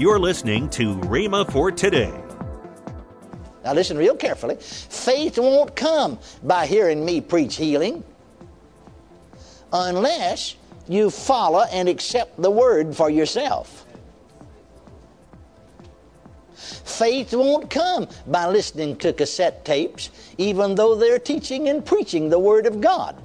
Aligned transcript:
You're 0.00 0.18
listening 0.18 0.70
to 0.70 0.94
Rhema 0.94 1.52
for 1.52 1.70
today. 1.70 2.10
Now 3.62 3.74
listen 3.74 3.98
real 3.98 4.16
carefully. 4.16 4.56
Faith 4.56 5.36
won't 5.38 5.76
come 5.76 6.18
by 6.42 6.64
hearing 6.64 7.04
me 7.04 7.20
preach 7.20 7.56
healing 7.56 8.02
unless 9.70 10.56
you 10.88 11.10
follow 11.10 11.64
and 11.70 11.86
accept 11.86 12.40
the 12.40 12.50
word 12.50 12.96
for 12.96 13.10
yourself. 13.10 13.84
Faith 16.54 17.34
won't 17.34 17.68
come 17.68 18.08
by 18.26 18.46
listening 18.46 18.96
to 18.96 19.12
cassette 19.12 19.66
tapes, 19.66 20.08
even 20.38 20.76
though 20.76 20.94
they're 20.94 21.18
teaching 21.18 21.68
and 21.68 21.84
preaching 21.84 22.30
the 22.30 22.38
Word 22.38 22.64
of 22.64 22.80
God. 22.80 23.22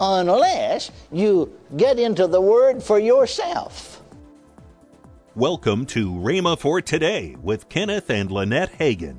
Unless 0.00 0.92
you 1.10 1.52
get 1.76 1.98
into 1.98 2.28
the 2.28 2.40
Word 2.40 2.80
for 2.80 3.00
yourself. 3.00 4.03
Welcome 5.36 5.86
to 5.86 6.12
Rhema 6.12 6.56
for 6.56 6.80
Today 6.80 7.34
with 7.42 7.68
Kenneth 7.68 8.08
and 8.08 8.30
Lynette 8.30 8.78
Hagin. 8.78 9.18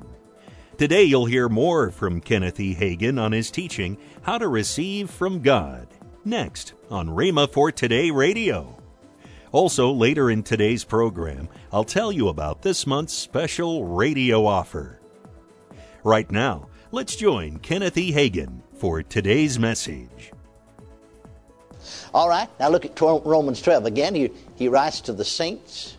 Today 0.78 1.02
you'll 1.02 1.26
hear 1.26 1.50
more 1.50 1.90
from 1.90 2.22
Kenneth 2.22 2.58
E. 2.58 2.74
Hagin 2.74 3.20
on 3.20 3.32
his 3.32 3.50
teaching, 3.50 3.98
How 4.22 4.38
to 4.38 4.48
Receive 4.48 5.10
from 5.10 5.42
God, 5.42 5.88
next 6.24 6.72
on 6.90 7.08
Rhema 7.08 7.52
for 7.52 7.70
Today 7.70 8.10
Radio. 8.10 8.82
Also, 9.52 9.92
later 9.92 10.30
in 10.30 10.42
today's 10.42 10.84
program, 10.84 11.50
I'll 11.70 11.84
tell 11.84 12.10
you 12.10 12.28
about 12.28 12.62
this 12.62 12.86
month's 12.86 13.12
special 13.12 13.84
radio 13.84 14.46
offer. 14.46 14.98
Right 16.02 16.30
now, 16.30 16.70
let's 16.92 17.14
join 17.14 17.58
Kenneth 17.58 17.98
E. 17.98 18.10
Hagin 18.10 18.62
for 18.72 19.02
today's 19.02 19.58
message. 19.58 20.32
All 22.14 22.30
right, 22.30 22.48
now 22.58 22.70
look 22.70 22.86
at 22.86 22.98
Romans 22.98 23.60
12 23.60 23.84
again. 23.84 24.14
He, 24.14 24.32
he 24.54 24.68
writes 24.68 25.02
to 25.02 25.12
the 25.12 25.22
saints 25.22 25.95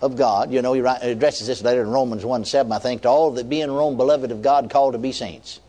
of 0.00 0.16
God. 0.16 0.52
You 0.52 0.62
know, 0.62 0.72
he 0.72 0.80
addresses 0.80 1.46
this 1.46 1.62
later 1.62 1.82
in 1.82 1.90
Romans 1.90 2.24
1 2.24 2.44
7, 2.44 2.70
I 2.72 2.78
think, 2.78 3.02
to 3.02 3.08
all 3.08 3.30
that 3.32 3.48
be 3.48 3.60
in 3.60 3.70
Rome, 3.70 3.96
beloved 3.96 4.30
of 4.30 4.42
God, 4.42 4.70
called 4.70 4.94
to 4.94 4.98
be 4.98 5.12
saints. 5.12 5.60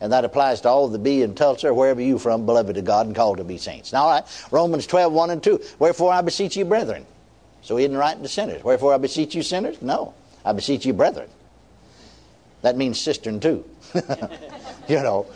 And 0.00 0.12
that 0.12 0.24
applies 0.24 0.60
to 0.62 0.68
all 0.68 0.88
that 0.88 1.02
be 1.02 1.22
in 1.22 1.34
Tulsa 1.34 1.72
wherever 1.72 2.00
you 2.02 2.18
from, 2.18 2.44
beloved 2.44 2.76
of 2.76 2.84
God, 2.84 3.06
and 3.06 3.16
called 3.16 3.38
to 3.38 3.44
be 3.44 3.56
saints. 3.56 3.92
Now, 3.92 4.02
all 4.02 4.10
right, 4.10 4.46
Romans 4.50 4.86
12 4.86 5.12
1 5.12 5.30
and 5.30 5.42
2. 5.42 5.60
Wherefore 5.78 6.12
I 6.12 6.20
beseech 6.20 6.56
you, 6.56 6.64
brethren. 6.64 7.06
So 7.62 7.76
he 7.76 7.84
didn't 7.84 7.96
write 7.96 8.22
to 8.22 8.28
sinners. 8.28 8.62
Wherefore 8.62 8.94
I 8.94 8.98
beseech 8.98 9.34
you, 9.34 9.42
sinners? 9.42 9.80
No. 9.80 10.14
I 10.44 10.52
beseech 10.52 10.86
you, 10.86 10.92
brethren. 10.92 11.28
That 12.62 12.76
means 12.76 13.00
sistern 13.00 13.40
too. 13.40 13.64
you 14.88 15.02
know. 15.02 15.26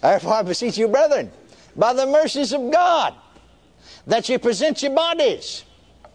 Therefore 0.00 0.34
I 0.34 0.42
beseech 0.42 0.78
you, 0.78 0.88
brethren, 0.88 1.30
by 1.76 1.92
the 1.92 2.06
mercies 2.06 2.52
of 2.52 2.70
God, 2.70 3.14
that 4.06 4.28
you 4.28 4.38
present 4.38 4.82
your 4.82 4.94
bodies 4.94 5.64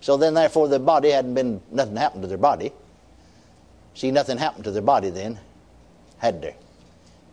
so 0.05 0.17
then, 0.17 0.35
therefore, 0.35 0.67
the 0.67 0.77
body 0.77 1.09
hadn't 1.09 1.33
been, 1.33 1.59
nothing 1.71 1.95
happened 1.95 2.21
to 2.21 2.27
their 2.27 2.37
body. 2.37 2.71
See, 3.95 4.11
nothing 4.11 4.37
happened 4.37 4.65
to 4.65 4.71
their 4.71 4.83
body 4.83 5.09
then, 5.09 5.39
had 6.19 6.43
there? 6.43 6.53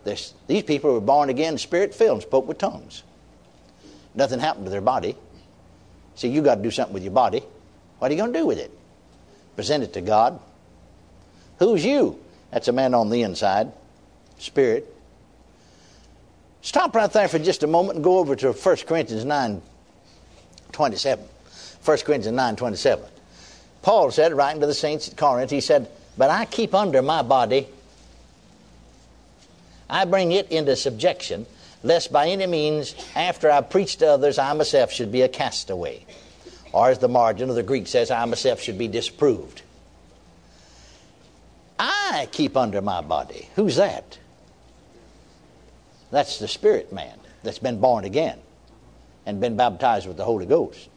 This, 0.03 0.33
these 0.47 0.63
people 0.63 0.91
were 0.91 0.99
born 0.99 1.29
again, 1.29 1.59
spirit 1.59 1.93
filled, 1.93 2.13
and 2.13 2.21
spoke 2.23 2.47
with 2.47 2.57
tongues. 2.57 3.03
Nothing 4.15 4.39
happened 4.39 4.65
to 4.65 4.71
their 4.71 4.81
body. 4.81 5.15
See, 6.15 6.29
you 6.29 6.41
got 6.41 6.55
to 6.55 6.63
do 6.63 6.71
something 6.71 6.95
with 6.95 7.03
your 7.03 7.11
body. 7.11 7.43
What 7.99 8.09
are 8.09 8.15
you 8.15 8.19
going 8.19 8.33
to 8.33 8.39
do 8.39 8.47
with 8.47 8.57
it? 8.57 8.71
Present 9.55 9.83
it 9.83 9.93
to 9.93 10.01
God. 10.01 10.39
Who's 11.59 11.85
you? 11.85 12.19
That's 12.49 12.69
a 12.69 12.71
man 12.71 12.95
on 12.95 13.11
the 13.11 13.21
inside, 13.21 13.71
spirit. 14.39 14.91
Stop 16.63 16.95
right 16.95 17.11
there 17.13 17.27
for 17.27 17.37
just 17.37 17.61
a 17.61 17.67
moment 17.67 17.97
and 17.97 18.03
go 18.03 18.17
over 18.17 18.35
to 18.35 18.51
1 18.51 18.75
Corinthians 18.87 19.25
9 19.25 19.61
27. 20.71 21.23
1 21.83 21.97
Corinthians 21.99 22.35
9 22.35 22.55
27. 22.55 23.05
Paul 23.81 24.11
said, 24.11 24.33
writing 24.33 24.61
to 24.61 24.67
the 24.67 24.73
saints 24.73 25.09
at 25.09 25.17
Corinth, 25.17 25.51
he 25.51 25.59
said, 25.59 25.89
But 26.17 26.29
I 26.29 26.45
keep 26.45 26.73
under 26.73 27.01
my 27.01 27.21
body, 27.21 27.67
I 29.89 30.05
bring 30.05 30.31
it 30.31 30.49
into 30.49 30.75
subjection, 30.75 31.45
lest 31.83 32.11
by 32.11 32.29
any 32.29 32.47
means, 32.47 32.95
after 33.15 33.51
I 33.51 33.61
preach 33.61 33.97
to 33.97 34.07
others, 34.07 34.39
I 34.39 34.53
myself 34.53 34.91
should 34.91 35.11
be 35.11 35.21
a 35.21 35.27
castaway. 35.27 36.05
Or 36.71 36.89
as 36.89 36.99
the 36.99 37.09
margin 37.09 37.49
of 37.49 37.55
the 37.55 37.63
Greek 37.63 37.87
says, 37.87 38.09
I 38.09 38.23
myself 38.25 38.61
should 38.61 38.77
be 38.77 38.87
disproved. 38.87 39.61
I 41.77 42.27
keep 42.31 42.55
under 42.55 42.81
my 42.81 43.01
body. 43.01 43.49
Who's 43.55 43.75
that? 43.75 44.17
That's 46.11 46.39
the 46.39 46.47
spirit 46.47 46.93
man 46.93 47.19
that's 47.43 47.59
been 47.59 47.79
born 47.79 48.05
again 48.05 48.39
and 49.25 49.41
been 49.41 49.57
baptized 49.57 50.07
with 50.07 50.17
the 50.17 50.23
Holy 50.23 50.45
Ghost. 50.45 50.89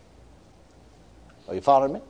Are 1.48 1.54
you 1.54 1.60
following 1.60 1.94
me? 1.94 2.00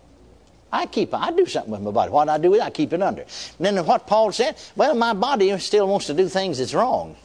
I 0.73 0.87
keep, 0.87 1.15
I 1.15 1.31
do 1.31 1.47
something 1.47 1.71
with 1.71 1.81
my 1.81 1.91
body. 1.91 2.11
What 2.11 2.29
I 2.29 2.39
do 2.39 2.51
with 2.51 2.61
it, 2.61 2.65
I 2.65 2.71
keep 2.71 2.93
it 2.93 3.03
under. 3.03 3.23
And 3.23 3.67
then 3.67 3.87
what 3.87 4.07
Paul 4.07 4.33
said, 4.33 4.57
well, 4.75 4.95
my 4.95 5.13
body 5.13 5.57
still 5.59 5.87
wants 5.89 6.07
to 6.07 6.15
do 6.15 6.29
things 6.29 6.59
that's 6.59 6.75
wrong. 6.75 7.17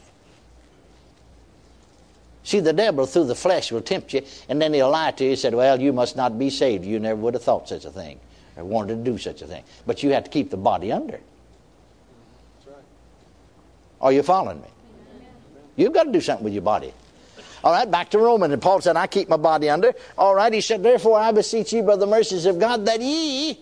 See, 2.43 2.59
the 2.59 2.73
devil 2.73 3.05
through 3.05 3.25
the 3.25 3.35
flesh 3.35 3.71
will 3.71 3.81
tempt 3.81 4.13
you, 4.13 4.23
and 4.49 4.61
then 4.61 4.73
he'll 4.73 4.89
lie 4.89 5.11
to 5.11 5.23
you. 5.23 5.31
He 5.31 5.35
said, 5.35 5.53
well, 5.53 5.79
you 5.79 5.93
must 5.93 6.15
not 6.15 6.39
be 6.39 6.49
saved. 6.49 6.85
You 6.85 6.99
never 6.99 7.19
would 7.19 7.33
have 7.33 7.43
thought 7.43 7.69
such 7.69 7.85
a 7.85 7.91
thing 7.91 8.19
or 8.57 8.63
wanted 8.63 9.03
to 9.03 9.11
do 9.11 9.17
such 9.17 9.41
a 9.41 9.47
thing. 9.47 9.63
But 9.85 10.01
you 10.03 10.11
have 10.11 10.23
to 10.23 10.29
keep 10.29 10.49
the 10.49 10.57
body 10.57 10.91
under. 10.91 11.19
Right. 12.65 12.75
Are 14.01 14.11
you 14.11 14.23
following 14.23 14.61
me? 14.61 14.67
You've 15.75 15.93
got 15.93 16.03
to 16.03 16.11
do 16.11 16.21
something 16.21 16.43
with 16.43 16.53
your 16.53 16.63
body. 16.63 16.93
All 17.63 17.71
right, 17.71 17.89
back 17.89 18.09
to 18.11 18.17
Romans. 18.17 18.53
And 18.53 18.61
Paul 18.61 18.81
said, 18.81 18.97
I 18.97 19.07
keep 19.07 19.29
my 19.29 19.37
body 19.37 19.69
under. 19.69 19.93
All 20.17 20.33
right, 20.33 20.51
he 20.51 20.61
said, 20.61 20.81
Therefore 20.81 21.19
I 21.19 21.31
beseech 21.31 21.73
you 21.73 21.83
by 21.83 21.95
the 21.95 22.07
mercies 22.07 22.45
of 22.45 22.59
God 22.59 22.85
that 22.85 23.01
ye 23.01 23.59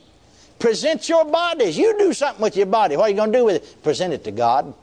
present 0.57 1.07
your 1.09 1.25
bodies. 1.25 1.77
You 1.77 1.97
do 1.97 2.13
something 2.13 2.41
with 2.41 2.55
your 2.55 2.65
body. 2.65 2.95
What 2.95 3.05
are 3.05 3.09
you 3.09 3.15
going 3.15 3.31
to 3.31 3.37
do 3.37 3.45
with 3.45 3.55
it? 3.57 3.83
Present 3.83 4.13
it 4.13 4.23
to 4.25 4.31
God. 4.31 4.73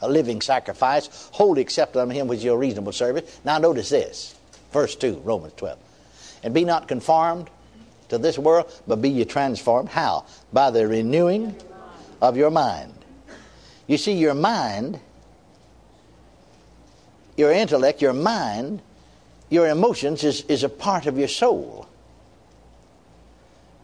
A 0.00 0.08
living 0.08 0.40
sacrifice, 0.40 1.30
wholly 1.32 1.62
accepted 1.62 2.00
unto 2.00 2.14
him 2.14 2.28
with 2.28 2.42
your 2.42 2.58
reasonable 2.58 2.92
service. 2.92 3.40
Now 3.44 3.58
notice 3.58 3.88
this. 3.88 4.34
Verse 4.72 4.94
2, 4.96 5.22
Romans 5.24 5.54
12. 5.56 5.78
And 6.42 6.52
be 6.52 6.64
not 6.64 6.88
conformed 6.88 7.48
to 8.10 8.18
this 8.18 8.38
world, 8.38 8.70
but 8.86 9.00
be 9.00 9.08
ye 9.08 9.24
transformed. 9.24 9.88
How? 9.88 10.26
By 10.52 10.70
the 10.70 10.86
renewing 10.86 11.56
of 12.20 12.36
your 12.36 12.50
mind. 12.50 12.92
You 13.86 13.98
see, 13.98 14.12
your 14.12 14.34
mind 14.34 15.00
your 17.36 17.52
intellect, 17.52 18.02
your 18.02 18.12
mind, 18.12 18.80
your 19.50 19.68
emotions 19.68 20.24
is, 20.24 20.42
is 20.42 20.64
a 20.64 20.68
part 20.68 21.06
of 21.06 21.18
your 21.18 21.28
soul. 21.28 21.88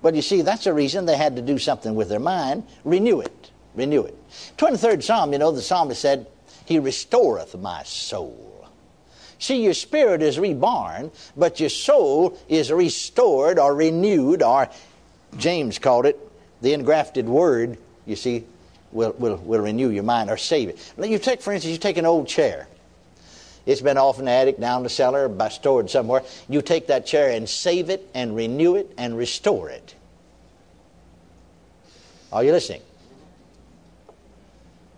But 0.02 0.14
you 0.14 0.22
see, 0.22 0.42
that's 0.42 0.64
the 0.64 0.72
reason 0.72 1.04
they 1.04 1.16
had 1.16 1.36
to 1.36 1.42
do 1.42 1.58
something 1.58 1.94
with 1.94 2.08
their 2.08 2.20
mind. 2.20 2.64
Renew 2.84 3.20
it. 3.20 3.50
Renew 3.74 4.02
it. 4.02 4.16
23rd 4.56 5.02
Psalm, 5.02 5.32
you 5.32 5.38
know, 5.38 5.52
the 5.52 5.62
psalmist 5.62 6.00
said, 6.00 6.26
He 6.64 6.78
restoreth 6.78 7.56
my 7.56 7.82
soul. 7.82 8.68
See, 9.38 9.62
your 9.62 9.74
spirit 9.74 10.22
is 10.22 10.38
reborn, 10.38 11.10
but 11.36 11.60
your 11.60 11.70
soul 11.70 12.38
is 12.48 12.70
restored 12.70 13.58
or 13.58 13.74
renewed, 13.74 14.42
or 14.42 14.68
James 15.38 15.78
called 15.78 16.06
it 16.06 16.18
the 16.60 16.74
engrafted 16.74 17.26
word, 17.26 17.78
you 18.06 18.16
see, 18.16 18.44
will, 18.92 19.14
will, 19.18 19.36
will 19.36 19.60
renew 19.60 19.88
your 19.88 20.02
mind 20.02 20.30
or 20.30 20.36
save 20.36 20.68
it. 20.68 20.92
You 20.98 21.18
take, 21.18 21.40
for 21.40 21.52
instance, 21.52 21.72
you 21.72 21.78
take 21.78 21.96
an 21.96 22.06
old 22.06 22.28
chair. 22.28 22.68
It's 23.66 23.80
been 23.80 23.98
off 23.98 24.18
in 24.18 24.24
the 24.24 24.30
attic, 24.30 24.58
down 24.58 24.82
the 24.82 24.88
cellar, 24.88 25.28
by 25.28 25.48
stored 25.48 25.90
somewhere. 25.90 26.22
You 26.48 26.62
take 26.62 26.86
that 26.86 27.06
chair 27.06 27.30
and 27.30 27.48
save 27.48 27.90
it 27.90 28.08
and 28.14 28.34
renew 28.34 28.76
it 28.76 28.92
and 28.96 29.16
restore 29.16 29.68
it. 29.68 29.94
Are 32.32 32.42
you 32.42 32.52
listening? 32.52 32.82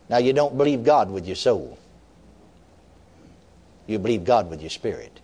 Now, 0.08 0.18
you 0.18 0.32
don't 0.32 0.56
believe 0.56 0.84
God 0.84 1.10
with 1.10 1.26
your 1.26 1.36
soul, 1.36 1.78
you 3.86 3.98
believe 3.98 4.24
God 4.24 4.48
with 4.50 4.60
your 4.60 4.70
spirit. 4.70 5.18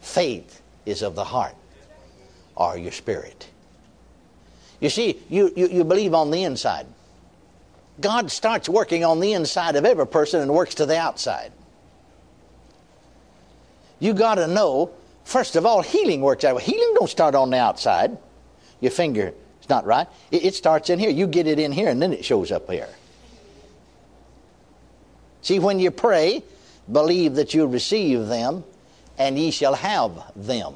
Faith 0.00 0.62
is 0.86 1.02
of 1.02 1.14
the 1.14 1.24
heart 1.24 1.54
or 2.56 2.76
your 2.76 2.92
spirit. 2.92 3.48
You 4.80 4.88
see, 4.88 5.20
you, 5.28 5.52
you, 5.54 5.68
you 5.68 5.84
believe 5.84 6.14
on 6.14 6.30
the 6.30 6.42
inside. 6.44 6.86
God 8.00 8.30
starts 8.30 8.66
working 8.66 9.04
on 9.04 9.20
the 9.20 9.34
inside 9.34 9.76
of 9.76 9.84
every 9.84 10.06
person 10.06 10.40
and 10.40 10.50
works 10.50 10.76
to 10.76 10.86
the 10.86 10.96
outside 10.96 11.52
you 14.00 14.14
got 14.14 14.36
to 14.36 14.48
know, 14.48 14.90
first 15.24 15.54
of 15.54 15.64
all, 15.64 15.82
healing 15.82 16.22
works 16.22 16.42
that 16.42 16.56
way. 16.56 16.62
Healing 16.62 16.94
don't 16.94 17.08
start 17.08 17.34
on 17.34 17.50
the 17.50 17.58
outside. 17.58 18.18
Your 18.80 18.90
finger 18.90 19.32
is 19.62 19.68
not 19.68 19.86
right. 19.86 20.08
It, 20.30 20.44
it 20.46 20.54
starts 20.54 20.90
in 20.90 20.98
here. 20.98 21.10
You 21.10 21.26
get 21.26 21.46
it 21.46 21.58
in 21.58 21.70
here, 21.70 21.88
and 21.88 22.02
then 22.02 22.12
it 22.12 22.24
shows 22.24 22.50
up 22.50 22.68
here. 22.68 22.88
See, 25.42 25.58
when 25.58 25.78
you 25.78 25.90
pray, 25.90 26.42
believe 26.90 27.36
that 27.36 27.54
you 27.54 27.66
receive 27.66 28.26
them, 28.26 28.64
and 29.18 29.38
ye 29.38 29.50
shall 29.50 29.74
have 29.74 30.32
them. 30.34 30.74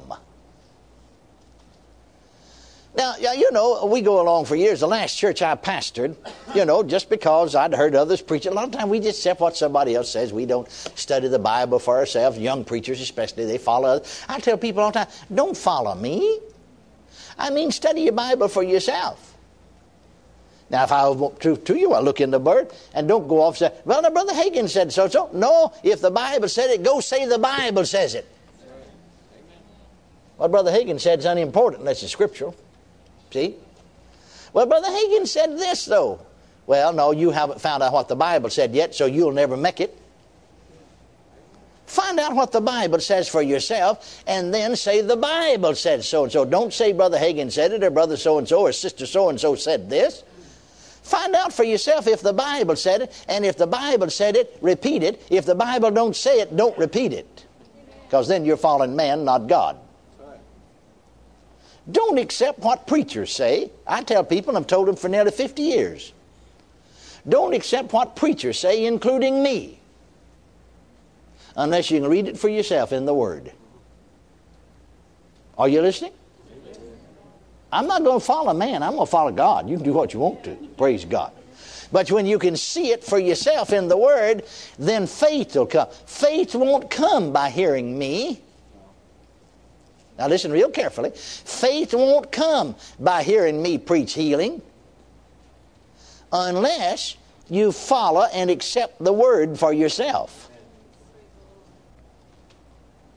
Now, 2.97 3.15
you 3.17 3.51
know, 3.51 3.85
we 3.85 4.01
go 4.01 4.21
along 4.21 4.45
for 4.45 4.55
years. 4.55 4.79
The 4.79 4.87
last 4.87 5.17
church 5.17 5.41
I 5.41 5.55
pastored, 5.55 6.15
you 6.53 6.63
know, 6.63 6.81
just 6.81 7.09
because 7.09 7.53
I'd 7.53 7.73
heard 7.73 7.93
others 7.93 8.21
preach, 8.21 8.45
a 8.45 8.51
lot 8.51 8.65
of 8.65 8.71
times 8.71 8.89
we 8.89 8.99
just 8.99 9.19
accept 9.19 9.41
what 9.41 9.57
somebody 9.57 9.95
else 9.95 10.09
says. 10.09 10.31
We 10.31 10.45
don't 10.45 10.69
study 10.71 11.27
the 11.27 11.39
Bible 11.39 11.79
for 11.79 11.97
ourselves. 11.97 12.37
Young 12.37 12.63
preachers, 12.63 13.01
especially, 13.01 13.45
they 13.45 13.57
follow 13.57 13.89
others. 13.89 14.23
I 14.29 14.39
tell 14.39 14.57
people 14.57 14.81
all 14.81 14.91
the 14.91 14.99
time, 14.99 15.07
don't 15.33 15.57
follow 15.57 15.93
me. 15.93 16.39
I 17.37 17.49
mean, 17.49 17.71
study 17.71 18.01
your 18.03 18.13
Bible 18.13 18.47
for 18.47 18.63
yourself. 18.63 19.33
Now, 20.69 20.85
if 20.85 20.91
I 20.91 21.07
want 21.09 21.39
truth 21.41 21.65
to 21.65 21.75
you, 21.75 21.93
I 21.93 21.99
look 21.99 22.21
in 22.21 22.31
the 22.31 22.39
Word 22.39 22.71
and 22.93 23.09
don't 23.09 23.27
go 23.27 23.41
off 23.41 23.61
and 23.61 23.71
say, 23.71 23.81
well, 23.83 24.01
now, 24.01 24.09
Brother 24.09 24.33
Hagin 24.33 24.69
said 24.69 24.93
so 24.93 25.09
so. 25.09 25.29
No, 25.33 25.73
if 25.83 25.99
the 25.99 26.11
Bible 26.11 26.47
said 26.47 26.69
it, 26.69 26.81
go 26.81 27.01
say 27.01 27.25
the 27.27 27.37
Bible 27.37 27.85
says 27.85 28.15
it. 28.15 28.25
What 30.37 30.51
Brother 30.51 30.71
Hagin 30.71 30.99
said 30.99 31.19
is 31.19 31.25
unimportant 31.25 31.81
unless 31.81 32.01
it's 32.01 32.11
scriptural. 32.13 32.55
See? 33.31 33.55
Well, 34.53 34.65
Brother 34.65 34.87
Hagin 34.87 35.27
said 35.27 35.57
this, 35.57 35.85
though. 35.85 36.19
Well, 36.67 36.93
no, 36.93 37.11
you 37.11 37.31
haven't 37.31 37.61
found 37.61 37.83
out 37.83 37.93
what 37.93 38.07
the 38.07 38.15
Bible 38.15 38.49
said 38.49 38.73
yet, 38.73 38.95
so 38.95 39.05
you'll 39.05 39.31
never 39.31 39.57
make 39.57 39.79
it. 39.79 39.97
Find 41.85 42.19
out 42.19 42.35
what 42.35 42.51
the 42.51 42.61
Bible 42.61 42.99
says 42.99 43.29
for 43.29 43.41
yourself 43.41 44.23
and 44.25 44.53
then 44.53 44.75
say 44.75 45.01
the 45.01 45.15
Bible 45.15 45.75
said 45.75 46.03
so 46.03 46.23
and 46.23 46.31
so. 46.31 46.43
Don't 46.43 46.73
say 46.73 46.91
Brother 46.93 47.17
Hagin 47.17 47.51
said 47.51 47.71
it 47.73 47.83
or 47.83 47.91
Brother 47.91 48.17
so 48.17 48.39
and 48.39 48.47
so 48.47 48.61
or 48.61 48.71
Sister 48.71 49.05
so 49.05 49.29
and 49.29 49.39
so 49.39 49.55
said 49.55 49.89
this. 49.89 50.23
Find 51.03 51.35
out 51.35 51.53
for 51.53 51.63
yourself 51.63 52.07
if 52.07 52.21
the 52.21 52.33
Bible 52.33 52.75
said 52.75 53.01
it, 53.01 53.25
and 53.29 53.45
if 53.45 53.57
the 53.57 53.67
Bible 53.67 54.09
said 54.09 54.35
it, 54.35 54.57
repeat 54.59 55.03
it. 55.03 55.21
If 55.29 55.45
the 55.45 55.53
Bible 55.53 55.91
don't 55.91 56.15
say 56.15 56.39
it, 56.39 56.55
don't 56.57 56.75
repeat 56.79 57.13
it. 57.13 57.45
Because 58.05 58.27
then 58.27 58.43
you're 58.43 58.57
fallen 58.57 58.95
man, 58.95 59.23
not 59.23 59.45
God. 59.45 59.77
Don't 61.91 62.17
accept 62.17 62.59
what 62.59 62.87
preachers 62.87 63.31
say. 63.31 63.71
I 63.85 64.01
tell 64.01 64.23
people, 64.23 64.57
I've 64.57 64.67
told 64.67 64.87
them 64.87 64.95
for 64.95 65.07
nearly 65.07 65.31
50 65.31 65.61
years. 65.61 66.13
Don't 67.27 67.53
accept 67.53 67.93
what 67.93 68.15
preachers 68.15 68.59
say, 68.59 68.85
including 68.85 69.41
me, 69.41 69.79
unless 71.55 71.89
you 71.89 71.99
can 71.99 72.09
read 72.09 72.27
it 72.27 72.37
for 72.37 72.49
yourself 72.49 72.91
in 72.91 73.05
the 73.05 73.13
Word. 73.13 73.51
Are 75.57 75.67
you 75.67 75.81
listening? 75.81 76.11
I'm 77.71 77.87
not 77.87 78.03
going 78.03 78.19
to 78.19 78.25
follow 78.25 78.53
man. 78.53 78.83
I'm 78.83 78.93
going 78.93 79.05
to 79.05 79.11
follow 79.11 79.31
God. 79.31 79.69
You 79.69 79.77
can 79.77 79.85
do 79.85 79.93
what 79.93 80.13
you 80.13 80.19
want 80.19 80.43
to. 80.45 80.55
Praise 80.77 81.03
God. 81.03 81.31
But 81.91 82.11
when 82.11 82.25
you 82.25 82.39
can 82.39 82.55
see 82.55 82.91
it 82.91 83.03
for 83.03 83.19
yourself 83.19 83.73
in 83.73 83.87
the 83.87 83.97
Word, 83.97 84.43
then 84.77 85.07
faith 85.07 85.55
will 85.55 85.65
come. 85.65 85.87
Faith 86.05 86.55
won't 86.55 86.89
come 86.89 87.31
by 87.31 87.49
hearing 87.49 87.97
me. 87.97 88.41
Now 90.17 90.27
listen 90.27 90.51
real 90.51 90.69
carefully. 90.69 91.11
Faith 91.11 91.93
won't 91.93 92.31
come 92.31 92.75
by 92.99 93.23
hearing 93.23 93.61
me 93.61 93.77
preach 93.77 94.13
healing 94.13 94.61
unless 96.31 97.17
you 97.49 97.71
follow 97.71 98.23
and 98.33 98.49
accept 98.49 99.03
the 99.03 99.13
Word 99.13 99.59
for 99.59 99.73
yourself. 99.73 100.49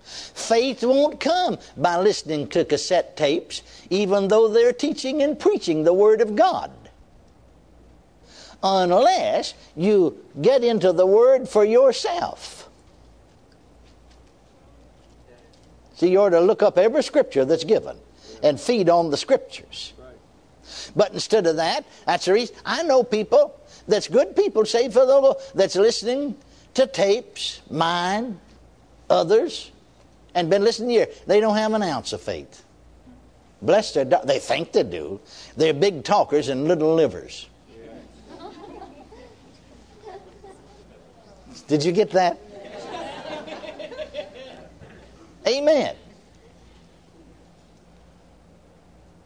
Faith 0.02 0.82
won't 0.82 1.20
come 1.20 1.58
by 1.76 1.98
listening 1.98 2.48
to 2.48 2.64
cassette 2.64 3.16
tapes, 3.16 3.62
even 3.90 4.28
though 4.28 4.48
they're 4.48 4.72
teaching 4.72 5.22
and 5.22 5.38
preaching 5.38 5.84
the 5.84 5.92
Word 5.92 6.20
of 6.20 6.36
God. 6.36 6.70
Unless 8.62 9.54
you 9.76 10.18
get 10.40 10.64
into 10.64 10.92
the 10.92 11.06
Word 11.06 11.48
for 11.48 11.64
yourself. 11.64 12.67
See, 15.98 16.10
you 16.10 16.20
ought 16.20 16.28
to 16.28 16.40
look 16.40 16.62
up 16.62 16.78
every 16.78 17.02
scripture 17.02 17.44
that's 17.44 17.64
given 17.64 17.96
and 18.44 18.60
feed 18.60 18.88
on 18.88 19.10
the 19.10 19.16
scriptures. 19.16 19.94
But 20.94 21.12
instead 21.12 21.44
of 21.48 21.56
that, 21.56 21.84
that's 22.06 22.26
the 22.26 22.34
reason 22.34 22.54
I 22.64 22.84
know 22.84 23.02
people 23.02 23.58
that's 23.88 24.06
good 24.06 24.36
people 24.36 24.64
saved 24.64 24.94
for 24.94 25.04
the 25.04 25.18
Lord 25.18 25.38
that's 25.56 25.74
listening 25.74 26.36
to 26.74 26.86
tapes, 26.86 27.62
mine, 27.68 28.38
others, 29.10 29.72
and 30.36 30.48
been 30.48 30.62
listening 30.62 30.90
here. 30.90 31.08
They 31.26 31.40
don't 31.40 31.56
have 31.56 31.72
an 31.74 31.82
ounce 31.82 32.12
of 32.12 32.20
faith. 32.20 32.62
Bless 33.60 33.92
their, 33.92 34.04
do- 34.04 34.18
they 34.24 34.38
think 34.38 34.70
they 34.70 34.84
do. 34.84 35.18
They're 35.56 35.74
big 35.74 36.04
talkers 36.04 36.48
and 36.48 36.68
little 36.68 36.94
livers. 36.94 37.48
Did 41.66 41.84
you 41.84 41.90
get 41.90 42.12
that? 42.12 42.38
Amen. 45.48 45.96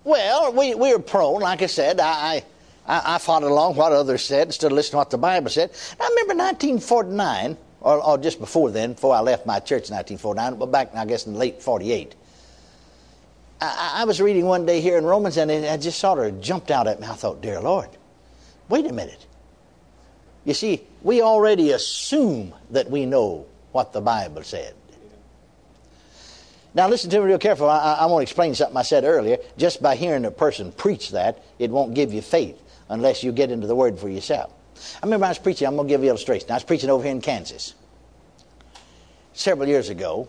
Well, 0.05 0.53
we, 0.53 0.75
we 0.75 0.93
are 0.93 0.99
prone, 0.99 1.41
like 1.41 1.63
I 1.63 1.67
said, 1.67 2.01
I, 2.01 2.45
I, 2.87 3.15
I 3.15 3.19
followed 3.19 3.51
along 3.51 3.77
what 3.77 3.93
others 3.93 4.25
said 4.25 4.49
instead 4.49 4.73
of 4.73 4.77
listening 4.77 4.93
to 4.93 4.97
what 4.99 5.11
the 5.11 5.19
Bible 5.19 5.51
said. 5.51 5.71
I 6.01 6.09
remember 6.09 6.35
1949, 6.35 7.57
or, 7.81 8.05
or 8.05 8.19
just 8.19 8.39
before 8.41 8.71
then, 8.71 8.93
before 8.93 9.15
I 9.15 9.21
left 9.21 9.47
my 9.47 9.59
church 9.59 9.91
in 9.91 9.97
1949, 9.97 10.59
but 10.59 10.67
back, 10.67 10.95
I 10.95 11.05
guess, 11.05 11.27
in 11.27 11.35
late 11.35 11.63
48. 11.63 12.15
I, 13.61 13.93
I 13.99 14.05
was 14.05 14.21
reading 14.21 14.45
one 14.45 14.67
day 14.67 14.81
here 14.81 14.99
in 14.99 15.05
Romans, 15.05 15.37
and 15.37 15.51
it, 15.51 15.65
it 15.65 15.79
just 15.79 15.99
sort 16.01 16.19
of 16.19 16.41
jumped 16.41 16.71
out 16.71 16.87
at 16.87 17.01
me. 17.01 17.07
I 17.07 17.15
thought, 17.15 17.41
dear 17.41 17.61
Lord, 17.61 17.89
wait 18.69 18.87
a 18.87 18.93
minute. 18.93 19.27
You 20.45 20.55
see, 20.55 20.83
we 21.03 21.23
already 21.23 21.71
assume 21.71 22.55
that 22.71 22.91
we 22.91 23.07
know 23.07 23.47
what 23.71 23.93
the 23.93 24.01
Bible 24.01 24.43
said. 24.43 24.75
Now, 26.75 26.89
listen 26.89 27.11
to 27.11 27.21
me 27.21 27.27
real 27.27 27.39
careful. 27.39 27.69
I, 27.69 27.95
I, 28.01 28.07
want 28.07 28.21
to 28.21 28.23
explain 28.23 28.55
something 28.55 28.77
I 28.77 28.83
said 28.83 29.05
earlier. 29.05 29.37
Just 29.59 29.83
by 29.83 29.95
hearing 29.95 30.25
a 30.25 30.31
person 30.31 30.73
preach 30.73 31.11
that, 31.11 31.43
it 31.59 31.71
won't 31.71 31.95
give 31.95 32.13
you 32.13 32.23
faith 32.23 32.59
unless 32.89 33.23
you 33.23 33.31
get 33.31 33.51
into 33.51 33.67
the 33.67 33.77
Word 33.77 33.99
for 33.99 34.09
yourself. 34.09 34.53
I 35.03 35.07
remember 35.07 35.27
I 35.27 35.29
was 35.29 35.39
preaching, 35.39 35.67
I'm 35.67 35.77
going 35.77 35.87
to 35.87 35.93
give 35.93 36.01
you 36.01 36.07
an 36.07 36.11
illustration. 36.11 36.51
I 36.51 36.55
was 36.55 36.65
preaching 36.65 36.89
over 36.89 37.03
here 37.03 37.13
in 37.13 37.21
Kansas 37.21 37.75
several 39.35 39.69
years 39.69 39.89
ago, 39.89 40.29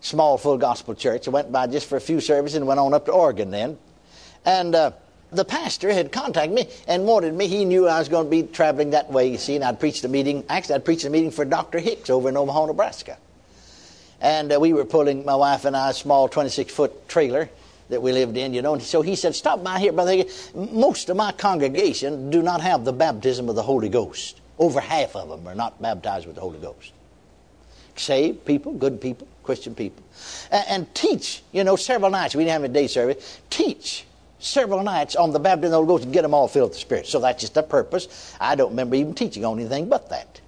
small 0.00 0.38
full 0.38 0.58
gospel 0.58 0.94
church. 0.94 1.28
I 1.28 1.30
went 1.30 1.50
by 1.50 1.66
just 1.66 1.88
for 1.88 1.96
a 1.96 2.00
few 2.00 2.20
services 2.20 2.56
and 2.56 2.66
went 2.66 2.80
on 2.80 2.94
up 2.94 3.06
to 3.06 3.12
Oregon 3.12 3.50
then. 3.50 3.78
And 4.44 4.74
uh, 4.74 4.92
the 5.30 5.44
pastor 5.44 5.92
had 5.92 6.12
contacted 6.12 6.52
me 6.52 6.68
and 6.88 7.04
wanted 7.04 7.34
me. 7.34 7.46
He 7.46 7.64
knew 7.64 7.86
I 7.86 7.98
was 7.98 8.08
going 8.08 8.26
to 8.26 8.30
be 8.30 8.42
traveling 8.42 8.90
that 8.90 9.10
way, 9.10 9.30
you 9.30 9.38
see, 9.38 9.56
and 9.56 9.64
I'd 9.64 9.80
preached 9.80 10.04
a 10.04 10.08
meeting. 10.08 10.44
Actually, 10.48 10.76
I'd 10.76 10.84
preached 10.84 11.04
a 11.04 11.10
meeting 11.10 11.30
for 11.30 11.44
Dr. 11.44 11.78
Hicks 11.78 12.10
over 12.10 12.28
in 12.28 12.36
Omaha, 12.36 12.66
Nebraska. 12.66 13.18
And 14.20 14.52
uh, 14.52 14.60
we 14.60 14.72
were 14.72 14.84
pulling, 14.84 15.24
my 15.24 15.34
wife 15.34 15.64
and 15.64 15.76
I, 15.76 15.90
a 15.90 15.94
small 15.94 16.28
26 16.28 16.72
foot 16.72 17.08
trailer 17.08 17.48
that 17.88 18.00
we 18.00 18.12
lived 18.12 18.36
in, 18.36 18.54
you 18.54 18.62
know. 18.62 18.74
And 18.74 18.82
so 18.82 19.02
he 19.02 19.16
said, 19.16 19.34
Stop 19.34 19.62
by 19.62 19.78
here, 19.78 19.92
brother. 19.92 20.24
Most 20.54 21.08
of 21.08 21.16
my 21.16 21.32
congregation 21.32 22.30
do 22.30 22.42
not 22.42 22.60
have 22.60 22.84
the 22.84 22.92
baptism 22.92 23.48
of 23.48 23.56
the 23.56 23.62
Holy 23.62 23.88
Ghost. 23.88 24.40
Over 24.58 24.80
half 24.80 25.16
of 25.16 25.28
them 25.28 25.46
are 25.46 25.54
not 25.54 25.80
baptized 25.80 26.26
with 26.26 26.36
the 26.36 26.42
Holy 26.42 26.58
Ghost. 26.58 26.92
Saved 27.96 28.44
people, 28.44 28.72
good 28.72 29.00
people, 29.00 29.26
Christian 29.42 29.74
people. 29.74 30.02
And, 30.50 30.64
and 30.68 30.94
teach, 30.94 31.42
you 31.52 31.64
know, 31.64 31.76
several 31.76 32.10
nights. 32.10 32.34
We 32.34 32.44
didn't 32.44 32.62
have 32.62 32.64
a 32.64 32.68
day 32.68 32.86
service. 32.86 33.40
Teach 33.50 34.04
several 34.38 34.82
nights 34.82 35.16
on 35.16 35.32
the 35.32 35.38
baptism 35.38 35.66
of 35.66 35.70
the 35.70 35.76
Holy 35.76 35.88
Ghost 35.88 36.04
and 36.04 36.12
get 36.12 36.22
them 36.22 36.34
all 36.34 36.48
filled 36.48 36.70
with 36.70 36.78
the 36.78 36.80
Spirit. 36.80 37.06
So 37.06 37.20
that's 37.20 37.40
just 37.40 37.54
the 37.54 37.62
purpose. 37.62 38.34
I 38.40 38.54
don't 38.54 38.70
remember 38.70 38.96
even 38.96 39.14
teaching 39.14 39.44
on 39.44 39.58
anything 39.58 39.88
but 39.88 40.08
that. 40.10 40.40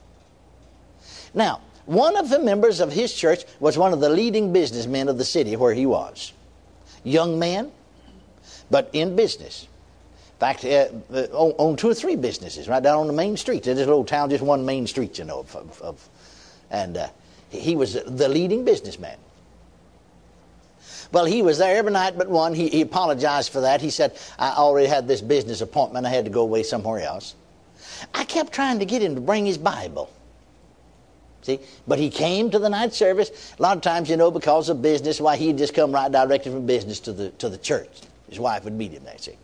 Now, 1.35 1.61
one 1.87 2.17
of 2.17 2.29
the 2.29 2.39
members 2.39 2.81
of 2.81 2.93
his 2.93 3.13
church 3.13 3.45
was 3.61 3.77
one 3.77 3.93
of 3.93 4.01
the 4.01 4.09
leading 4.09 4.53
businessmen 4.53 5.09
of 5.09 5.19
the 5.19 5.25
city 5.25 5.57
where 5.57 5.75
he 5.75 5.87
was. 5.87 6.33
Young 7.05 7.39
man, 7.39 7.73
but 8.71 8.89
in 8.93 9.17
business. 9.17 9.67
In 10.35 10.39
fact, 10.39 10.65
uh, 10.65 10.89
uh, 11.13 11.27
owned 11.33 11.79
two 11.79 11.91
or 11.91 11.95
three 11.95 12.17
businesses 12.17 12.69
right 12.69 12.83
down 12.83 12.99
on 12.99 13.07
the 13.07 13.13
main 13.13 13.37
street. 13.37 13.65
This 13.65 13.79
little 13.79 14.05
town, 14.05 14.31
just 14.31 14.43
one 14.43 14.65
main 14.65 14.87
street, 14.87 15.19
you 15.19 15.25
know. 15.25 15.41
Of, 15.41 15.57
of, 15.57 15.83
of 15.83 16.09
and 16.71 16.97
uh, 16.97 17.09
he 17.51 17.77
was 17.77 17.95
the 17.95 18.29
leading 18.29 18.65
businessman. 18.65 19.19
Well, 21.13 21.27
he 21.27 21.43
was 21.43 21.59
there 21.59 21.77
every 21.77 21.93
night 21.93 22.17
but 22.17 22.29
one. 22.29 22.55
He, 22.55 22.69
he 22.69 22.81
apologized 22.81 23.53
for 23.53 23.61
that. 23.61 23.81
He 23.81 23.91
said, 23.91 24.17
I 24.39 24.53
already 24.53 24.89
had 24.89 25.07
this 25.07 25.21
business 25.21 25.61
appointment. 25.61 26.07
I 26.07 26.11
had 26.11 26.25
to 26.25 26.31
go 26.31 26.41
away 26.41 26.63
somewhere 26.63 27.01
else. 27.01 27.35
I 28.15 28.25
kept 28.25 28.53
trying 28.53 28.79
to 28.79 28.85
get 28.87 29.03
him 29.03 29.15
to 29.15 29.21
bring 29.21 29.45
his 29.45 29.59
Bible. 29.59 30.11
See? 31.43 31.59
But 31.89 31.99
he 31.99 32.09
came 32.09 32.51
to 32.51 32.59
the 32.59 32.71
night 32.71 32.95
service. 32.95 33.53
A 33.59 33.63
lot 33.63 33.77
of 33.77 33.83
times, 33.83 34.09
you 34.09 34.17
know, 34.17 34.31
because 34.31 34.69
of 34.69 34.81
business, 34.81 35.21
why 35.21 35.37
he'd 35.37 35.59
just 35.59 35.75
come 35.75 35.93
right 35.93 36.11
directly 36.11 36.53
from 36.53 36.67
business 36.67 37.01
to 37.01 37.13
the 37.13 37.31
to 37.33 37.49
the 37.49 37.59
church. 37.59 38.03
His 38.29 38.39
wife 38.39 38.65
would 38.65 38.73
meet 38.73 38.93
him 38.93 39.05
there, 39.05 39.19
see. 39.19 39.37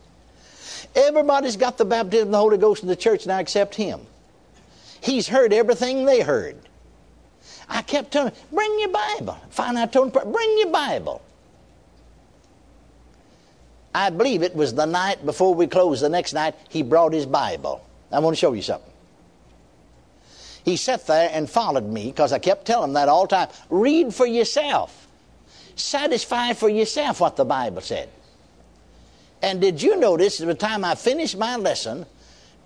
Everybody's 0.94 1.56
got 1.56 1.76
the 1.76 1.84
baptism 1.84 2.28
of 2.28 2.32
the 2.32 2.38
Holy 2.38 2.58
Ghost 2.58 2.82
in 2.82 2.88
the 2.88 2.96
church 2.96 3.26
now 3.26 3.38
except 3.38 3.74
him. 3.74 4.00
He's 5.00 5.28
heard 5.28 5.52
everything 5.52 6.04
they 6.04 6.20
heard. 6.20 6.56
I 7.68 7.82
kept 7.82 8.12
telling 8.12 8.32
him, 8.32 8.40
bring 8.52 8.78
your 8.80 8.88
Bible. 8.88 9.38
Finally, 9.50 9.82
I 9.82 9.86
told 9.86 10.16
him, 10.16 10.32
bring 10.32 10.58
your 10.58 10.70
Bible. 10.70 11.20
I 13.94 14.10
believe 14.10 14.42
it 14.42 14.54
was 14.54 14.74
the 14.74 14.86
night 14.86 15.24
before 15.26 15.54
we 15.54 15.66
closed, 15.66 16.02
the 16.02 16.08
next 16.08 16.32
night, 16.32 16.54
he 16.68 16.82
brought 16.82 17.12
his 17.12 17.26
Bible. 17.26 17.84
I 18.10 18.20
want 18.20 18.34
to 18.34 18.40
show 18.40 18.52
you 18.52 18.62
something. 18.62 18.92
He 20.64 20.76
sat 20.76 21.06
there 21.06 21.30
and 21.32 21.48
followed 21.48 21.86
me 21.86 22.06
because 22.06 22.32
I 22.32 22.38
kept 22.38 22.66
telling 22.66 22.90
him 22.90 22.94
that 22.94 23.08
all 23.08 23.26
the 23.26 23.36
time. 23.36 23.48
Read 23.70 24.14
for 24.14 24.26
yourself. 24.26 25.06
Satisfy 25.76 26.54
for 26.54 26.68
yourself 26.68 27.20
what 27.20 27.36
the 27.36 27.44
Bible 27.44 27.80
said. 27.80 28.08
And 29.42 29.60
did 29.60 29.80
you 29.80 29.96
notice 29.96 30.38
the 30.38 30.54
time 30.54 30.84
I 30.84 30.94
finished 30.94 31.36
my 31.36 31.56
lesson 31.56 32.06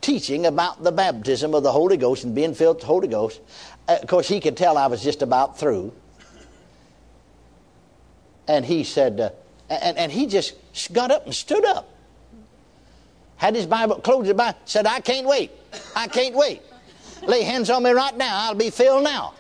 teaching 0.00 0.46
about 0.46 0.82
the 0.82 0.92
baptism 0.92 1.54
of 1.54 1.62
the 1.62 1.72
Holy 1.72 1.96
Ghost 1.96 2.25
and 2.25 2.34
being 2.34 2.54
filled 2.54 2.76
with 2.76 2.80
the 2.82 2.87
Holy 2.87 3.08
Ghost, 3.08 3.40
uh, 3.88 3.99
of 4.00 4.08
course, 4.08 4.28
he 4.28 4.40
could 4.40 4.56
tell 4.56 4.78
I 4.78 4.87
was 4.87 5.02
just 5.02 5.22
about 5.22 5.58
through. 5.58 5.92
And 8.49 8.64
he 8.64 8.84
said, 8.84 9.20
uh, 9.20 9.30
And, 9.68 9.96
and 9.96 10.12
he 10.12 10.26
just 10.26 10.54
got 10.92 11.11
up 11.11 11.26
and 11.26 11.34
stood 11.34 11.64
up. 11.64 11.88
Had 13.37 13.54
his 13.54 13.66
Bible, 13.66 13.96
closed 13.96 14.26
his 14.26 14.37
Bible, 14.37 14.58
said, 14.64 14.87
I 14.87 15.00
can't 15.00 15.26
wait. 15.26 15.50
I 15.96 16.06
can't 16.08 16.34
wait. 16.34 16.62
Lay 17.26 17.43
hands 17.43 17.71
on 17.71 17.83
me 17.83 17.91
right 17.91 18.17
now. 18.17 18.31
I'll 18.33 18.55
be 18.55 18.71
filled 18.71 19.05
now. 19.05 19.35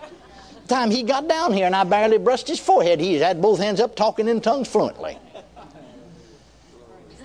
The 0.62 0.74
time 0.74 0.90
he 0.90 1.02
got 1.02 1.28
down 1.28 1.52
here 1.52 1.66
and 1.66 1.74
I 1.74 1.84
barely 1.84 2.18
brushed 2.18 2.48
his 2.48 2.60
forehead, 2.60 3.00
he 3.00 3.14
had 3.14 3.42
both 3.42 3.58
hands 3.58 3.80
up 3.80 3.96
talking 3.96 4.28
in 4.28 4.40
tongues 4.40 4.68
fluently. 4.68 5.18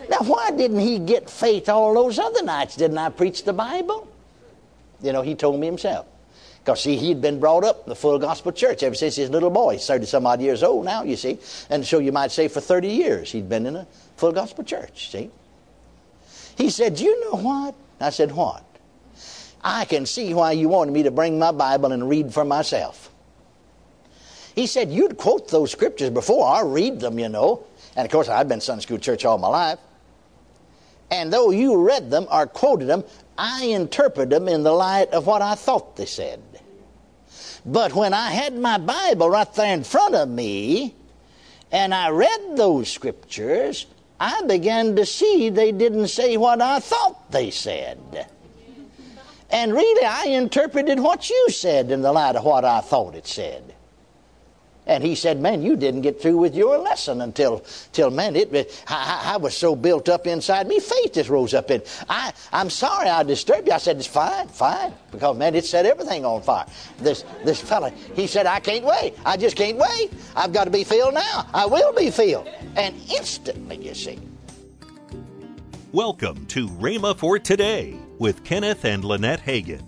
Now, 0.09 0.19
why 0.19 0.51
didn't 0.51 0.79
he 0.79 0.99
get 0.99 1.29
faith 1.29 1.69
all 1.69 1.93
those 1.93 2.17
other 2.17 2.43
nights? 2.43 2.75
Didn't 2.75 2.97
I 2.97 3.09
preach 3.09 3.43
the 3.43 3.53
Bible? 3.53 4.07
You 5.01 5.11
know, 5.11 5.21
he 5.21 5.35
told 5.35 5.59
me 5.59 5.67
himself. 5.67 6.05
Because, 6.59 6.81
see, 6.83 6.97
he'd 6.97 7.21
been 7.21 7.39
brought 7.39 7.63
up 7.63 7.83
in 7.83 7.89
the 7.89 7.95
full 7.95 8.19
gospel 8.19 8.51
church 8.51 8.83
ever 8.83 8.95
since 8.95 9.15
his 9.15 9.29
little 9.29 9.49
boy. 9.49 9.73
He's 9.73 9.87
30 9.87 10.05
some 10.05 10.25
odd 10.25 10.41
years 10.41 10.63
old 10.63 10.85
now, 10.85 11.03
you 11.03 11.15
see. 11.15 11.39
And 11.69 11.85
so 11.85 11.99
you 11.99 12.11
might 12.11 12.31
say 12.31 12.47
for 12.47 12.59
30 12.59 12.89
years 12.89 13.31
he'd 13.31 13.47
been 13.47 13.65
in 13.65 13.75
a 13.75 13.87
full 14.17 14.31
gospel 14.31 14.63
church, 14.63 15.09
see. 15.11 15.29
He 16.57 16.69
said, 16.69 16.99
You 16.99 17.19
know 17.25 17.37
what? 17.37 17.75
I 18.01 18.09
said, 18.09 18.31
What? 18.31 18.63
I 19.63 19.85
can 19.85 20.05
see 20.05 20.33
why 20.33 20.53
you 20.53 20.69
wanted 20.69 20.91
me 20.91 21.03
to 21.03 21.11
bring 21.11 21.39
my 21.39 21.51
Bible 21.51 21.91
and 21.91 22.07
read 22.07 22.33
for 22.33 22.45
myself. 22.45 23.11
He 24.55 24.65
said, 24.67 24.91
You'd 24.91 25.17
quote 25.17 25.49
those 25.49 25.71
scriptures 25.71 26.09
before. 26.09 26.47
I 26.47 26.61
read 26.61 26.99
them, 26.99 27.19
you 27.19 27.29
know. 27.29 27.65
And 27.95 28.05
of 28.05 28.11
course, 28.11 28.29
I've 28.29 28.47
been 28.47 28.61
Sunday 28.61 28.81
school 28.81 28.97
church 28.97 29.25
all 29.25 29.37
my 29.37 29.47
life. 29.47 29.79
And 31.09 31.31
though 31.31 31.51
you 31.51 31.81
read 31.81 32.09
them 32.09 32.27
or 32.31 32.47
quoted 32.47 32.85
them, 32.85 33.03
I 33.37 33.65
interpreted 33.65 34.31
them 34.31 34.47
in 34.47 34.63
the 34.63 34.71
light 34.71 35.09
of 35.11 35.27
what 35.27 35.41
I 35.41 35.55
thought 35.55 35.95
they 35.95 36.05
said. 36.05 36.41
But 37.65 37.93
when 37.93 38.13
I 38.13 38.31
had 38.31 38.57
my 38.57 38.77
Bible 38.77 39.29
right 39.29 39.51
there 39.53 39.73
in 39.73 39.83
front 39.83 40.15
of 40.15 40.29
me, 40.29 40.95
and 41.71 41.93
I 41.93 42.09
read 42.09 42.55
those 42.55 42.89
scriptures, 42.89 43.85
I 44.19 44.41
began 44.43 44.95
to 44.95 45.05
see 45.05 45.49
they 45.49 45.71
didn't 45.71 46.07
say 46.07 46.37
what 46.37 46.61
I 46.61 46.79
thought 46.79 47.31
they 47.31 47.51
said. 47.51 48.27
And 49.49 49.73
really, 49.73 50.05
I 50.05 50.25
interpreted 50.25 50.99
what 50.99 51.29
you 51.29 51.47
said 51.49 51.91
in 51.91 52.01
the 52.01 52.11
light 52.11 52.35
of 52.35 52.43
what 52.43 52.65
I 52.65 52.81
thought 52.81 53.15
it 53.15 53.27
said. 53.27 53.73
And 54.85 55.03
he 55.03 55.15
said, 55.15 55.41
Man, 55.41 55.61
you 55.61 55.75
didn't 55.75 56.01
get 56.01 56.21
through 56.21 56.37
with 56.37 56.55
your 56.55 56.77
lesson 56.77 57.21
until, 57.21 57.63
till 57.91 58.09
man, 58.09 58.37
it, 58.37 58.83
I, 58.87 59.33
I 59.33 59.37
was 59.37 59.55
so 59.55 59.75
built 59.75 60.07
up 60.07 60.27
inside 60.27 60.65
me, 60.67 60.79
faith 60.79 61.13
just 61.13 61.29
rose 61.29 61.53
up 61.53 61.69
in. 61.69 61.81
I, 62.09 62.31
I'm 62.53 62.69
sorry 62.69 63.09
I 63.09 63.23
disturbed 63.23 63.67
you. 63.67 63.73
I 63.73 63.77
said, 63.79 63.97
It's 63.97 64.07
fine, 64.07 64.47
fine. 64.47 64.93
Because, 65.11 65.37
man, 65.37 65.55
it 65.55 65.65
set 65.65 65.85
everything 65.85 66.25
on 66.25 66.41
fire. 66.41 66.65
This, 66.99 67.25
this 67.43 67.59
fella, 67.59 67.91
he 68.15 68.27
said, 68.27 68.45
I 68.45 68.61
can't 68.61 68.85
wait. 68.85 69.13
I 69.25 69.35
just 69.35 69.57
can't 69.57 69.77
wait. 69.77 70.11
I've 70.35 70.53
got 70.53 70.65
to 70.65 70.71
be 70.71 70.85
filled 70.85 71.13
now. 71.13 71.47
I 71.53 71.65
will 71.65 71.93
be 71.93 72.09
filled. 72.09 72.47
And 72.77 72.95
instantly, 73.11 73.77
you 73.85 73.93
see. 73.93 74.19
Welcome 75.91 76.45
to 76.47 76.67
Rhema 76.67 77.17
for 77.17 77.39
Today 77.39 77.97
with 78.19 78.43
Kenneth 78.43 78.85
and 78.85 79.03
Lynette 79.03 79.41
Hagin. 79.41 79.83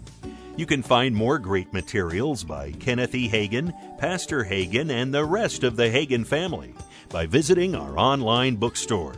You 0.55 0.65
can 0.65 0.83
find 0.83 1.15
more 1.15 1.39
great 1.39 1.71
materials 1.71 2.43
by 2.43 2.71
Kenneth 2.73 3.15
E. 3.15 3.29
Hagin, 3.29 3.73
Pastor 3.97 4.43
Hagin, 4.43 4.91
and 4.91 5.13
the 5.13 5.23
rest 5.23 5.63
of 5.63 5.75
the 5.75 5.89
Hagin 5.89 6.25
family 6.25 6.73
by 7.09 7.25
visiting 7.25 7.75
our 7.75 7.97
online 7.97 8.55
bookstore. 8.57 9.15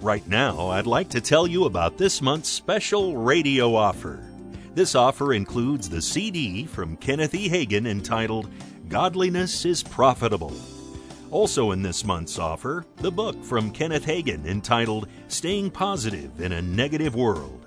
Right 0.00 0.26
now, 0.28 0.68
I'd 0.68 0.86
like 0.86 1.08
to 1.10 1.20
tell 1.20 1.46
you 1.46 1.64
about 1.64 1.96
this 1.96 2.20
month's 2.20 2.50
special 2.50 3.16
radio 3.16 3.74
offer. 3.74 4.22
This 4.74 4.94
offer 4.94 5.32
includes 5.32 5.88
the 5.88 6.02
CD 6.02 6.66
from 6.66 6.96
Kenneth 6.98 7.34
E. 7.34 7.48
Hagin 7.48 7.86
entitled 7.86 8.50
Godliness 8.88 9.64
is 9.64 9.82
Profitable. 9.82 10.52
Also, 11.30 11.70
in 11.70 11.80
this 11.80 12.04
month's 12.04 12.38
offer, 12.38 12.84
the 12.98 13.10
book 13.10 13.42
from 13.42 13.70
Kenneth 13.70 14.04
Hagin 14.04 14.46
entitled 14.46 15.08
Staying 15.28 15.70
Positive 15.70 16.40
in 16.40 16.52
a 16.52 16.62
Negative 16.62 17.14
World. 17.14 17.63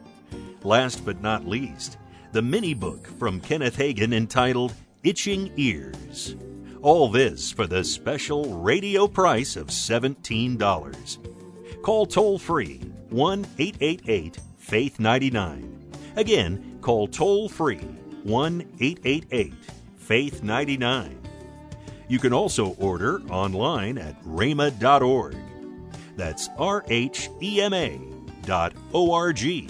Last 0.68 1.06
but 1.06 1.22
not 1.22 1.48
least, 1.48 1.98
the 2.34 2.42
mini 2.42 2.74
book 2.74 3.08
from 3.18 3.40
Kenneth 3.40 3.78
Hagin 3.78 4.14
entitled 4.14 4.74
Itching 5.02 5.54
Ears. 5.56 6.36
All 6.82 7.08
this 7.08 7.54
for 7.54 7.68
the 7.68 7.86
special 7.86 8.58
radio 8.58 9.08
price 9.08 9.56
of 9.56 9.68
$17. 9.68 11.82
Call 11.82 12.06
toll 12.06 12.38
free 12.38 12.80
1 13.12 13.48
888 13.58 14.40
Faith 14.58 15.00
99. 15.00 15.94
Again, 16.18 16.80
call 16.82 17.08
toll 17.08 17.48
free 17.48 17.78
1 18.24 18.62
888 18.82 19.54
Faith 19.96 20.44
99. 20.44 21.18
You 22.10 22.20
can 22.20 22.34
also 22.34 22.74
order 22.74 23.22
online 23.30 23.98
at 23.98 24.22
rhema.org. 24.24 25.38
That's 26.18 26.50
R 26.58 26.84
H 26.90 27.30
E 27.42 27.62
M 27.62 27.74
A 27.74 28.02
dot 28.44 28.74
O 28.94 29.14
R 29.14 29.32
G. 29.32 29.70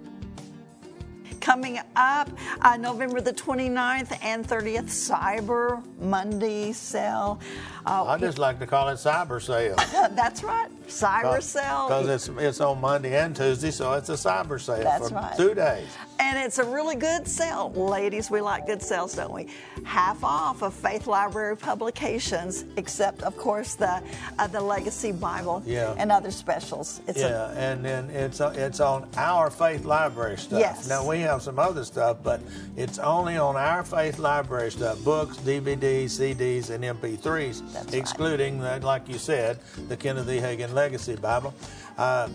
coming 1.41 1.79
up 1.95 2.29
uh, 2.61 2.77
November 2.77 3.19
the 3.19 3.33
29th 3.33 4.17
and 4.23 4.47
30th, 4.47 4.85
Cyber 4.85 5.83
Monday 5.99 6.71
sale. 6.71 7.39
Uh, 7.85 8.05
I 8.05 8.17
just 8.17 8.37
like 8.37 8.59
to 8.59 8.67
call 8.67 8.87
it 8.89 8.93
Cyber 8.95 9.41
Sale. 9.41 9.75
That's 10.15 10.43
right, 10.43 10.69
Cyber 10.87 11.41
Sale. 11.41 11.87
Because 11.87 12.29
it's, 12.29 12.39
it's 12.39 12.61
on 12.61 12.79
Monday 12.79 13.17
and 13.17 13.35
Tuesday, 13.35 13.71
so 13.71 13.93
it's 13.93 14.09
a 14.09 14.13
Cyber 14.13 14.61
Sale 14.61 14.83
That's 14.83 15.09
for 15.09 15.15
right. 15.15 15.35
two 15.35 15.55
days. 15.55 15.87
And 16.21 16.37
it's 16.37 16.59
a 16.59 16.63
really 16.63 16.95
good 16.95 17.27
sale. 17.27 17.71
Ladies, 17.71 18.29
we 18.29 18.41
like 18.41 18.67
good 18.67 18.81
sales, 18.81 19.15
don't 19.15 19.33
we? 19.33 19.47
Half 19.83 20.23
off 20.23 20.61
of 20.61 20.71
Faith 20.71 21.07
Library 21.07 21.57
publications, 21.57 22.63
except, 22.77 23.23
of 23.23 23.35
course, 23.37 23.73
the 23.73 24.03
uh, 24.37 24.45
the 24.45 24.61
Legacy 24.61 25.11
Bible 25.11 25.63
yeah. 25.65 25.95
and 25.97 26.11
other 26.11 26.29
specials. 26.29 27.01
It's 27.07 27.19
yeah, 27.19 27.51
a, 27.51 27.55
and 27.55 27.83
then 27.83 28.11
it's, 28.11 28.39
it's 28.39 28.79
on 28.79 29.09
our 29.17 29.49
Faith 29.49 29.83
Library 29.83 30.37
stuff. 30.37 30.59
Yes. 30.59 30.87
Now, 30.87 31.07
we 31.07 31.21
have 31.21 31.41
some 31.41 31.57
other 31.57 31.83
stuff, 31.83 32.17
but 32.21 32.39
it's 32.77 32.99
only 32.99 33.37
on 33.37 33.55
our 33.55 33.83
Faith 33.83 34.19
Library 34.19 34.69
stuff 34.69 35.03
books, 35.03 35.37
DVDs, 35.37 36.11
CDs, 36.11 36.69
and 36.69 36.83
MP3s, 36.83 37.73
That's 37.73 37.93
excluding, 37.93 38.59
right. 38.59 38.83
like 38.83 39.09
you 39.09 39.17
said, 39.17 39.59
the 39.87 39.97
Kenneth. 39.97 40.27
Hagin 40.27 40.73
Legacy 40.73 41.15
Bible. 41.15 41.53
Uh, 41.97 42.29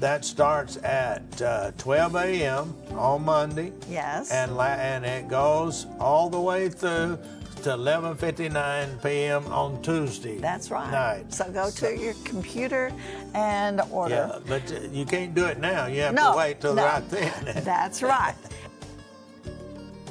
that 0.00 0.24
starts 0.24 0.78
at 0.78 1.42
uh, 1.42 1.70
12 1.78 2.16
a.m. 2.16 2.74
on 2.92 3.24
Monday. 3.24 3.72
Yes. 3.88 4.30
And 4.32 4.56
la- 4.56 4.64
and 4.64 5.04
it 5.04 5.28
goes 5.28 5.86
all 5.98 6.30
the 6.30 6.40
way 6.40 6.68
through 6.68 7.18
to 7.62 7.70
11:59 7.70 9.02
p.m. 9.02 9.46
on 9.48 9.82
Tuesday. 9.82 10.38
That's 10.38 10.70
right. 10.70 10.90
Night. 10.90 11.32
So 11.32 11.50
go 11.52 11.70
to 11.70 11.96
your 11.96 12.14
computer 12.24 12.90
and 13.34 13.82
order. 13.90 14.14
Yeah, 14.14 14.38
but 14.46 14.72
uh, 14.72 14.88
you 14.90 15.04
can't 15.04 15.34
do 15.34 15.44
it 15.44 15.58
now. 15.58 15.86
You 15.86 16.00
have 16.02 16.14
no, 16.14 16.32
to 16.32 16.38
wait 16.38 16.60
till 16.60 16.74
no. 16.74 16.84
right 16.84 17.08
then. 17.10 17.32
That's 17.64 18.02
right. 18.02 18.34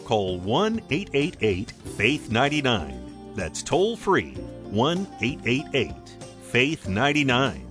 Call 0.06 0.40
1 0.40 0.82
888 0.90 1.72
Faith 1.98 2.32
99. 2.32 3.34
That's 3.36 3.64
toll 3.64 3.96
free 3.96 4.34
1 4.66 5.08
888 5.22 5.94
Faith 6.44 6.88
99. 6.88 7.69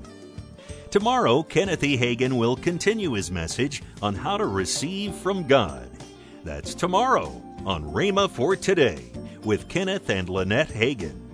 Tomorrow, 0.90 1.42
Kenneth 1.42 1.84
E. 1.84 1.98
Hagin 1.98 2.38
will 2.38 2.56
continue 2.56 3.12
his 3.12 3.30
message 3.30 3.82
on 4.00 4.14
how 4.14 4.38
to 4.38 4.46
receive 4.46 5.14
from 5.14 5.46
God. 5.46 5.90
That's 6.44 6.74
tomorrow 6.74 7.42
on 7.66 7.84
Rhema 7.84 8.30
for 8.30 8.56
Today 8.56 9.12
with 9.44 9.68
Kenneth 9.68 10.08
and 10.08 10.30
Lynette 10.30 10.70
Hagin. 10.70 11.27